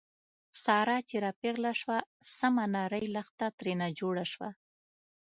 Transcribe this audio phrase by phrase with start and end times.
[0.63, 1.97] ساره چې را پېغله شوه،
[2.37, 4.49] سمه نرۍ لښته ترېنه جوړه شوه.